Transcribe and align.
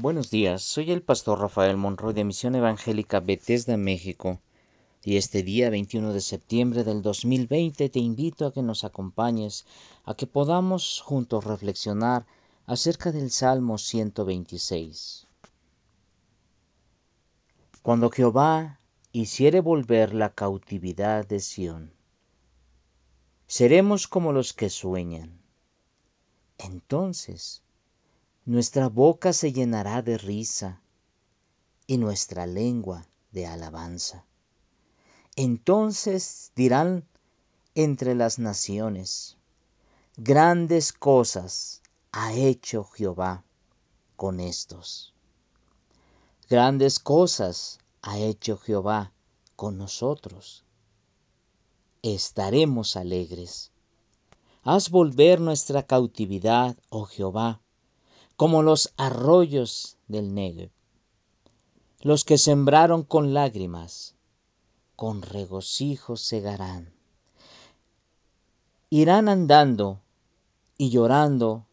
Buenos 0.00 0.30
días, 0.30 0.62
soy 0.62 0.92
el 0.92 1.02
pastor 1.02 1.40
Rafael 1.40 1.76
Monroy 1.76 2.14
de 2.14 2.22
Misión 2.22 2.54
Evangélica 2.54 3.18
Bethesda, 3.18 3.76
México. 3.76 4.38
Y 5.02 5.16
este 5.16 5.42
día 5.42 5.70
21 5.70 6.12
de 6.12 6.20
septiembre 6.20 6.84
del 6.84 7.02
2020 7.02 7.88
te 7.88 7.98
invito 7.98 8.46
a 8.46 8.52
que 8.52 8.62
nos 8.62 8.84
acompañes, 8.84 9.66
a 10.04 10.14
que 10.14 10.28
podamos 10.28 11.00
juntos 11.00 11.42
reflexionar 11.42 12.26
acerca 12.64 13.10
del 13.10 13.32
Salmo 13.32 13.76
126. 13.76 15.26
Cuando 17.82 18.08
Jehová 18.08 18.78
hiciere 19.10 19.58
volver 19.58 20.14
la 20.14 20.32
cautividad 20.32 21.26
de 21.26 21.40
Sión, 21.40 21.92
seremos 23.48 24.06
como 24.06 24.32
los 24.32 24.52
que 24.52 24.70
sueñan. 24.70 25.40
Entonces, 26.56 27.64
nuestra 28.48 28.88
boca 28.88 29.34
se 29.34 29.52
llenará 29.52 30.00
de 30.00 30.16
risa 30.16 30.80
y 31.86 31.98
nuestra 31.98 32.46
lengua 32.46 33.06
de 33.30 33.46
alabanza. 33.46 34.24
Entonces 35.36 36.50
dirán 36.56 37.06
entre 37.74 38.14
las 38.14 38.38
naciones, 38.38 39.36
grandes 40.16 40.94
cosas 40.94 41.82
ha 42.10 42.32
hecho 42.32 42.84
Jehová 42.84 43.44
con 44.16 44.40
estos. 44.40 45.12
Grandes 46.48 47.00
cosas 47.00 47.80
ha 48.00 48.18
hecho 48.18 48.56
Jehová 48.56 49.12
con 49.56 49.76
nosotros. 49.76 50.64
Estaremos 52.00 52.96
alegres. 52.96 53.72
Haz 54.62 54.88
volver 54.88 55.38
nuestra 55.38 55.82
cautividad, 55.82 56.78
oh 56.88 57.04
Jehová, 57.04 57.60
como 58.38 58.62
los 58.62 58.94
arroyos 58.96 59.96
del 60.06 60.32
Negev. 60.32 60.70
Los 62.02 62.24
que 62.24 62.38
sembraron 62.38 63.02
con 63.02 63.34
lágrimas, 63.34 64.14
con 64.94 65.22
regocijo 65.22 66.16
segarán. 66.16 66.94
Irán 68.90 69.28
andando 69.28 70.00
y 70.76 70.90
llorando 70.90 71.66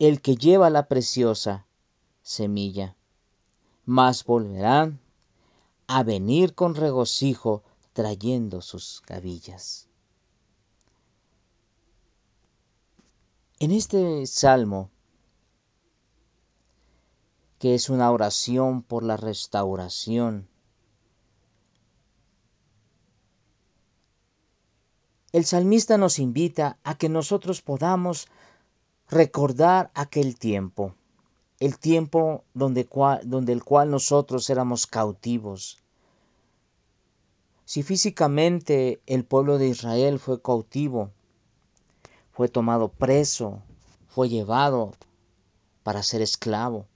el 0.00 0.20
que 0.20 0.34
lleva 0.34 0.68
la 0.68 0.88
preciosa 0.88 1.64
semilla, 2.24 2.96
mas 3.84 4.24
volverán 4.24 4.98
a 5.86 6.02
venir 6.02 6.56
con 6.56 6.74
regocijo 6.74 7.62
trayendo 7.92 8.60
sus 8.60 9.00
gavillas. 9.06 9.86
En 13.62 13.70
este 13.70 14.26
salmo, 14.26 14.90
que 17.60 17.76
es 17.76 17.90
una 17.90 18.10
oración 18.10 18.82
por 18.82 19.04
la 19.04 19.16
restauración, 19.16 20.48
el 25.30 25.44
salmista 25.44 25.96
nos 25.96 26.18
invita 26.18 26.76
a 26.82 26.98
que 26.98 27.08
nosotros 27.08 27.62
podamos 27.62 28.26
recordar 29.08 29.92
aquel 29.94 30.36
tiempo, 30.36 30.96
el 31.60 31.78
tiempo 31.78 32.42
donde, 32.54 32.80
el 32.80 33.62
cual 33.64 33.90
nosotros 33.92 34.50
éramos 34.50 34.88
cautivos. 34.88 35.78
Si 37.64 37.84
físicamente 37.84 39.00
el 39.06 39.24
pueblo 39.24 39.58
de 39.58 39.68
Israel 39.68 40.18
fue 40.18 40.42
cautivo, 40.42 41.12
fue 42.32 42.48
tomado 42.48 42.88
preso, 42.88 43.62
fue 44.08 44.28
llevado 44.28 44.92
para 45.82 46.02
ser 46.02 46.22
esclavo. 46.22 46.86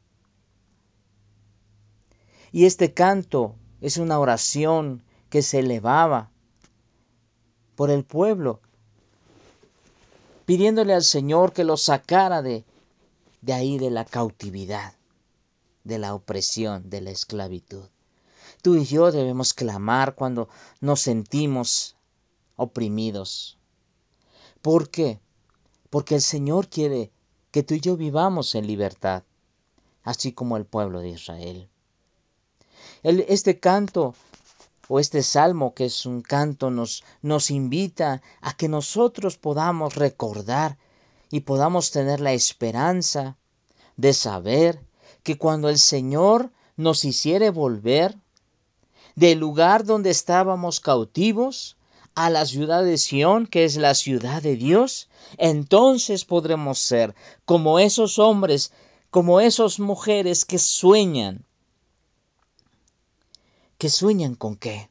Y 2.52 2.64
este 2.64 2.94
canto 2.94 3.54
es 3.80 3.98
una 3.98 4.18
oración 4.18 5.02
que 5.28 5.42
se 5.42 5.58
elevaba 5.58 6.30
por 7.74 7.90
el 7.90 8.04
pueblo, 8.04 8.60
pidiéndole 10.46 10.94
al 10.94 11.02
Señor 11.02 11.52
que 11.52 11.64
lo 11.64 11.76
sacara 11.76 12.40
de, 12.40 12.64
de 13.42 13.52
ahí 13.52 13.78
de 13.78 13.90
la 13.90 14.04
cautividad, 14.04 14.94
de 15.84 15.98
la 15.98 16.14
opresión, 16.14 16.88
de 16.88 17.02
la 17.02 17.10
esclavitud. 17.10 17.84
Tú 18.62 18.76
y 18.76 18.84
yo 18.84 19.12
debemos 19.12 19.52
clamar 19.52 20.14
cuando 20.14 20.48
nos 20.80 21.00
sentimos 21.02 21.96
oprimidos. 22.56 23.58
¿Por 24.62 24.88
qué? 24.88 25.20
Porque 25.90 26.16
el 26.16 26.22
Señor 26.22 26.68
quiere 26.68 27.10
que 27.50 27.62
tú 27.62 27.74
y 27.74 27.80
yo 27.80 27.96
vivamos 27.96 28.54
en 28.54 28.66
libertad, 28.66 29.22
así 30.02 30.32
como 30.32 30.56
el 30.56 30.66
pueblo 30.66 31.00
de 31.00 31.10
Israel. 31.10 31.68
este 33.02 33.58
canto 33.58 34.14
o 34.88 35.00
este 35.00 35.22
salmo, 35.22 35.74
que 35.74 35.86
es 35.86 36.06
un 36.06 36.22
canto, 36.22 36.70
nos, 36.70 37.50
invita 37.50 38.22
a 38.40 38.56
que 38.56 38.68
nosotros 38.68 39.36
podamos 39.36 39.94
recordar 39.94 40.78
y 41.30 41.40
podamos 41.40 41.90
tener 41.90 42.20
la 42.20 42.32
esperanza 42.32 43.36
de 43.96 44.12
saber 44.12 44.80
que 45.22 45.38
cuando 45.38 45.68
el 45.68 45.78
Señor 45.78 46.52
nos 46.76 47.04
hiciere 47.04 47.50
volver 47.50 48.16
del 49.16 49.38
lugar 49.38 49.84
donde 49.84 50.10
estábamos 50.10 50.78
cautivos, 50.78 51.75
a 52.16 52.30
la 52.30 52.46
ciudad 52.46 52.82
de 52.82 52.96
Sión, 52.96 53.46
que 53.46 53.64
es 53.64 53.76
la 53.76 53.94
ciudad 53.94 54.42
de 54.42 54.56
Dios, 54.56 55.08
entonces 55.36 56.24
podremos 56.24 56.78
ser 56.78 57.14
como 57.44 57.78
esos 57.78 58.18
hombres, 58.18 58.72
como 59.10 59.38
esas 59.38 59.78
mujeres 59.78 60.46
que 60.46 60.58
sueñan. 60.58 61.44
¿Que 63.76 63.90
sueñan 63.90 64.34
con 64.34 64.56
qué? 64.56 64.88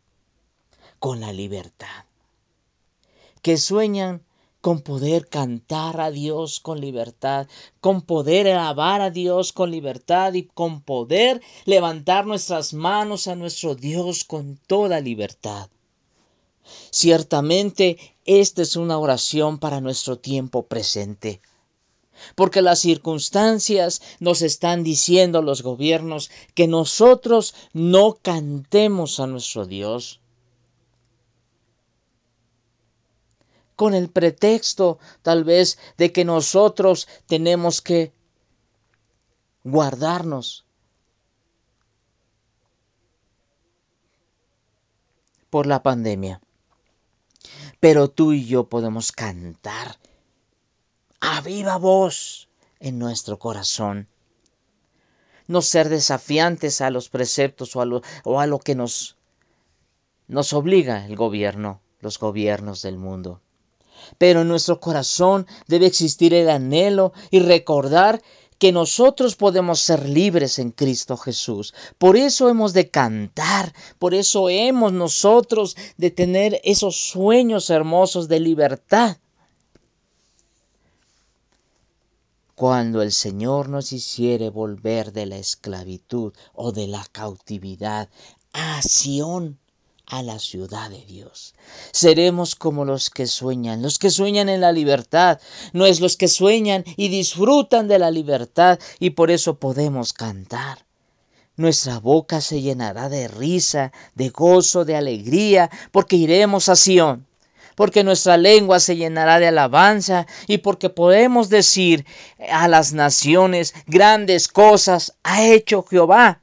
Con 0.99 1.19
la 1.19 1.33
libertad. 1.33 2.05
Que 3.41 3.57
sueñan 3.57 4.23
con 4.61 4.81
poder 4.81 5.27
cantar 5.27 5.99
a 6.01 6.11
Dios 6.11 6.59
con 6.59 6.79
libertad, 6.79 7.47
con 7.81 8.03
poder 8.03 8.47
alabar 8.47 9.01
a 9.01 9.09
Dios 9.09 9.51
con 9.51 9.71
libertad 9.71 10.33
y 10.33 10.43
con 10.43 10.81
poder 10.81 11.41
levantar 11.65 12.27
nuestras 12.27 12.75
manos 12.75 13.27
a 13.27 13.35
nuestro 13.35 13.73
Dios 13.73 14.23
con 14.25 14.57
toda 14.67 15.01
libertad. 15.01 15.69
Ciertamente, 16.91 17.97
esta 18.25 18.61
es 18.61 18.75
una 18.75 18.97
oración 18.97 19.59
para 19.59 19.81
nuestro 19.81 20.17
tiempo 20.17 20.65
presente. 20.65 21.41
Porque 22.35 22.61
las 22.61 22.79
circunstancias 22.79 24.01
nos 24.19 24.41
están 24.41 24.83
diciendo 24.83 25.41
los 25.41 25.61
gobiernos 25.61 26.31
que 26.53 26.67
nosotros 26.67 27.53
no 27.73 28.17
cantemos 28.21 29.19
a 29.19 29.27
nuestro 29.27 29.65
Dios. 29.65 30.21
Con 33.75 33.93
el 33.93 34.09
pretexto 34.09 34.99
tal 35.21 35.43
vez 35.43 35.77
de 35.97 36.13
que 36.13 36.23
nosotros 36.23 37.07
tenemos 37.27 37.81
que 37.81 38.13
guardarnos 39.65 40.65
por 45.49 45.67
la 45.67 45.83
pandemia. 45.83 46.41
Pero 47.79 48.09
tú 48.09 48.33
y 48.33 48.45
yo 48.45 48.67
podemos 48.69 49.11
cantar 49.11 49.97
a 51.19 51.41
viva 51.41 51.77
voz 51.77 52.47
en 52.79 52.99
nuestro 52.99 53.39
corazón. 53.39 54.07
No 55.47 55.61
ser 55.61 55.89
desafiantes 55.89 56.81
a 56.81 56.89
los 56.89 57.09
preceptos 57.09 57.75
o 57.75 57.81
a 57.81 58.45
lo, 58.47 58.59
que 58.59 58.75
nos 58.75 59.15
obliga 60.53 61.05
el 61.05 61.15
gobierno, 61.15 61.81
los 61.99 62.19
gobiernos 62.19 62.81
del 62.81 62.97
mundo. 62.97 63.41
Pero 64.17 64.41
en 64.41 64.47
nuestro 64.47 64.79
corazón 64.79 65.47
debe 65.67 65.87
existir 65.87 66.33
el 66.33 66.49
anhelo 66.49 67.13
y 67.31 67.39
recordar 67.39 68.21
que 68.65 68.71
nosotros 68.71 69.35
podemos 69.35 69.79
ser 69.79 70.09
libres 70.09 70.57
en 70.57 70.71
Cristo 70.71 71.17
Jesús. 71.17 71.75
Por 71.99 72.17
eso 72.17 72.49
hemos 72.49 72.73
de 72.73 72.89
cantar, 72.89 73.71
por 73.99 74.15
eso 74.15 74.49
hemos 74.49 74.91
nosotros 74.91 75.77
de 75.97 76.09
tener 76.09 76.59
esos 76.63 76.95
sueños 76.95 77.69
hermosos 77.69 78.27
de 78.27 78.39
libertad. 78.39 79.17
Cuando 82.55 83.03
el 83.03 83.11
Señor 83.11 83.69
nos 83.69 83.93
hiciere 83.93 84.49
volver 84.49 85.13
de 85.13 85.27
la 85.27 85.37
esclavitud 85.37 86.33
o 86.55 86.71
de 86.71 86.87
la 86.87 87.05
cautividad 87.11 88.09
a 88.51 88.81
Sión, 88.81 89.59
a 90.07 90.21
la 90.23 90.39
ciudad 90.39 90.89
de 90.89 91.03
Dios. 91.05 91.53
Seremos 91.91 92.55
como 92.55 92.85
los 92.85 93.09
que 93.09 93.27
sueñan, 93.27 93.81
los 93.81 93.99
que 93.99 94.09
sueñan 94.09 94.49
en 94.49 94.61
la 94.61 94.71
libertad, 94.71 95.39
no 95.73 95.85
es 95.85 95.99
los 95.99 96.17
que 96.17 96.27
sueñan 96.27 96.83
y 96.97 97.09
disfrutan 97.09 97.87
de 97.87 97.99
la 97.99 98.11
libertad 98.11 98.79
y 98.99 99.11
por 99.11 99.31
eso 99.31 99.59
podemos 99.59 100.13
cantar. 100.13 100.85
Nuestra 101.57 101.99
boca 101.99 102.41
se 102.41 102.61
llenará 102.61 103.07
de 103.07 103.27
risa, 103.29 103.93
de 104.13 104.29
gozo, 104.29 104.83
de 104.83 104.97
alegría, 104.97 105.69
porque 105.91 106.17
iremos 106.17 106.67
a 106.69 106.75
Sión. 106.75 107.25
porque 107.75 108.05
nuestra 108.05 108.37
lengua 108.37 108.79
se 108.79 108.95
llenará 108.95 109.37
de 109.37 109.47
alabanza 109.47 110.27
y 110.47 110.59
porque 110.59 110.89
podemos 110.89 111.49
decir 111.49 112.05
a 112.49 112.69
las 112.69 112.93
naciones 112.93 113.73
grandes 113.85 114.47
cosas 114.47 115.13
ha 115.23 115.43
hecho 115.43 115.83
Jehová. 115.83 116.41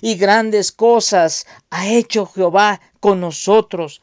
Y 0.00 0.16
grandes 0.16 0.72
cosas 0.72 1.46
ha 1.70 1.88
hecho 1.88 2.26
Jehová 2.26 2.80
con 3.00 3.20
nosotros. 3.20 4.02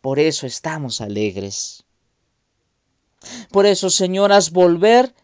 Por 0.00 0.18
eso 0.18 0.46
estamos 0.46 1.00
alegres. 1.00 1.84
Por 3.50 3.66
eso, 3.66 3.90
Señor, 3.90 4.32
haz 4.32 4.50
volver 4.50 5.14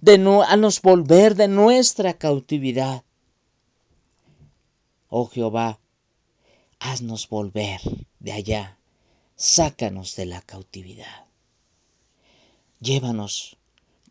de 0.00 0.18
no, 0.18 0.44
nos 0.56 0.82
volver 0.82 1.34
de 1.34 1.48
nuestra 1.48 2.14
cautividad. 2.14 3.04
Oh 5.08 5.26
Jehová, 5.26 5.80
haznos 6.78 7.28
volver 7.28 7.80
de 8.20 8.32
allá 8.32 8.78
sácanos 9.38 10.16
de 10.16 10.26
la 10.26 10.42
cautividad. 10.42 11.26
Llévanos 12.80 13.56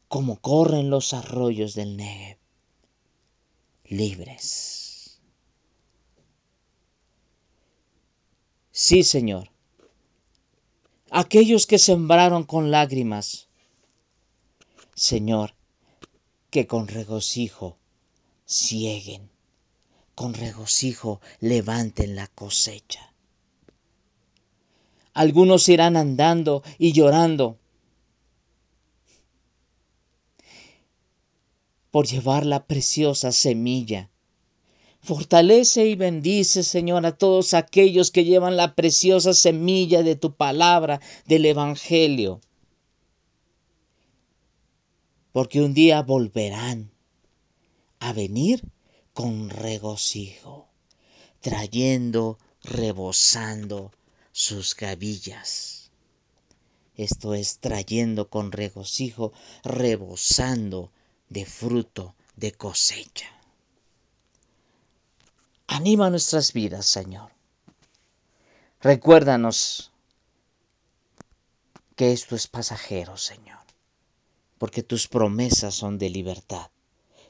como 0.08 0.40
corren 0.40 0.90
los 0.90 1.14
arroyos 1.14 1.76
del 1.76 1.98
Negev, 1.98 2.38
libres. 3.90 5.20
Sí, 8.72 9.04
Señor. 9.04 9.50
Aquellos 11.10 11.66
que 11.68 11.80
sembraron 11.80 12.44
con 12.44 12.70
lágrimas, 12.70 13.48
Señor, 14.94 15.56
que 16.52 16.68
con 16.68 16.88
regocijo 16.88 17.78
cieguen, 18.48 19.30
con 20.16 20.34
regocijo 20.34 21.22
levanten 21.40 22.16
la 22.16 22.28
cosecha. 22.28 23.14
Algunos 25.14 25.68
irán 25.70 25.98
andando 25.98 26.62
y 26.78 26.92
llorando 26.92 27.58
por 31.98 32.06
llevar 32.06 32.46
la 32.46 32.68
preciosa 32.68 33.32
semilla. 33.32 34.12
Fortalece 35.02 35.88
y 35.88 35.96
bendice, 35.96 36.62
Señor, 36.62 37.08
a 37.08 37.18
todos 37.18 37.56
aquellos 37.56 38.12
que 38.12 38.24
llevan 38.24 38.56
la 38.56 38.76
preciosa 38.76 39.34
semilla 39.34 40.04
de 40.04 40.16
tu 40.16 40.36
palabra, 40.36 41.02
del 41.26 41.48
Evangelio. 41.48 42.40
Porque 45.32 45.60
un 45.60 45.74
día 45.74 46.04
volverán 46.04 46.92
a 47.98 48.14
venir 48.14 48.62
con 49.16 49.50
regocijo, 49.50 50.68
trayendo, 51.42 52.38
rebosando 52.62 53.92
sus 54.32 54.76
gavillas. 54.76 55.90
Esto 56.96 57.34
es 57.34 57.58
trayendo 57.58 58.30
con 58.30 58.52
regocijo, 58.52 59.34
rebosando 59.64 60.92
de 61.30 61.46
fruto, 61.46 62.16
de 62.36 62.52
cosecha. 62.52 63.28
Anima 65.68 66.10
nuestras 66.10 66.54
vidas, 66.54 66.86
Señor. 66.86 67.32
Recuérdanos 68.80 69.92
que 71.96 72.12
esto 72.12 72.36
es 72.36 72.48
pasajero, 72.48 73.18
Señor, 73.18 73.60
porque 74.58 74.84
tus 74.84 75.08
promesas 75.08 75.74
son 75.76 75.98
de 75.98 76.10
libertad, 76.10 76.70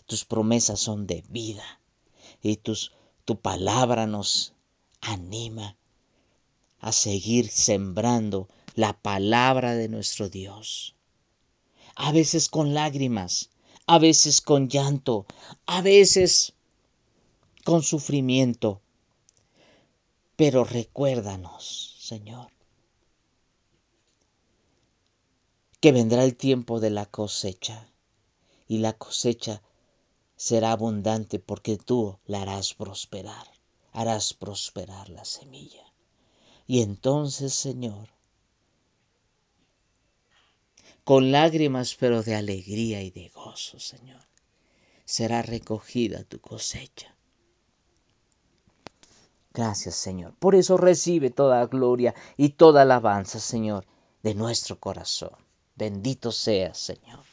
tus 0.06 0.26
promesas 0.26 0.80
son 0.80 1.08
de 1.08 1.24
vida 1.30 1.80
y 2.44 2.58
tus, 2.58 2.92
tu 3.26 3.40
palabra 3.40 4.08
nos 4.08 4.54
anima 5.02 5.78
a 6.80 6.92
seguir 6.92 7.50
sembrando 7.50 8.50
la 8.76 8.94
palabra 8.94 9.74
de 9.74 9.90
nuestro 9.90 10.30
Dios. 10.30 10.96
A 11.96 12.12
veces 12.12 12.50
con 12.50 12.74
lágrimas, 12.74 13.50
a 13.88 14.00
veces 14.00 14.42
con 14.42 14.68
llanto, 14.68 15.26
a 15.66 15.82
veces 15.82 16.54
con 17.64 17.84
sufrimiento. 17.84 18.82
Pero 20.36 20.66
recuérdanos, 20.66 21.96
Señor, 22.00 22.52
que 25.80 25.92
vendrá 25.92 26.24
el 26.26 26.36
tiempo 26.36 26.80
de 26.80 26.90
la 26.90 27.06
cosecha 27.06 27.90
y 28.68 28.80
la 28.80 28.94
cosecha 28.94 29.62
será 30.36 30.74
abundante 30.74 31.40
porque 31.40 31.78
tú 31.78 32.20
la 32.26 32.42
harás 32.42 32.74
prosperar, 32.74 33.48
harás 33.94 34.34
prosperar 34.34 35.10
la 35.10 35.24
semilla. 35.24 35.86
Y 36.68 36.82
entonces, 36.82 37.54
Señor, 37.54 38.10
con 41.08 41.32
lágrimas 41.32 41.96
pero 41.96 42.22
de 42.22 42.36
alegría 42.36 43.02
y 43.02 43.12
de 43.12 43.30
gozo, 43.30 43.80
Señor, 43.80 44.20
será 45.06 45.42
recogida 45.42 46.26
tu 46.26 46.42
cosecha. 46.42 47.16
Gracias, 49.54 49.96
Señor. 49.96 50.34
Por 50.38 50.54
eso 50.54 50.76
recibe 50.76 51.30
toda 51.30 51.66
gloria 51.68 52.14
y 52.36 52.50
toda 52.50 52.82
alabanza, 52.82 53.40
Señor, 53.40 53.86
de 54.22 54.36
nuestro 54.36 54.82
corazón. 54.82 55.32
Bendito 55.78 56.34
seas, 56.34 56.78
Señor. 56.78 57.24